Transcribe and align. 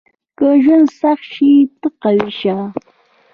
•که 0.37 0.47
ژوند 0.63 0.87
سخت 1.01 1.25
شي، 1.33 1.51
ته 1.79 1.87
قوي 2.03 2.31
شه. 2.39 2.55